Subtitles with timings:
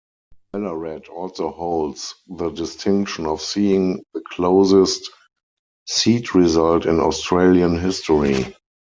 [0.51, 5.11] Ballarat also holds the distinction of seeing the closest
[5.85, 8.55] seat result in Australian history.